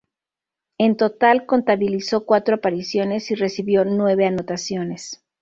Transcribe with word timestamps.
En 0.79 0.97
total 0.97 1.45
contabilizó 1.45 2.25
cuatro 2.25 2.55
apariciones 2.55 3.29
y 3.29 3.35
recibió 3.35 3.85
nueve 3.85 4.25
anotaciones. 4.25 5.21